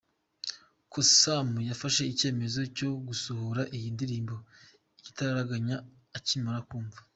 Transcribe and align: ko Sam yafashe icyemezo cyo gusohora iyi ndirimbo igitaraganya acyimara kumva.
ko 0.91 0.99
Sam 1.19 1.47
yafashe 1.69 2.01
icyemezo 2.13 2.59
cyo 2.77 2.89
gusohora 3.07 3.61
iyi 3.75 3.87
ndirimbo 3.95 4.35
igitaraganya 4.99 5.75
acyimara 6.17 6.59
kumva. 6.69 6.99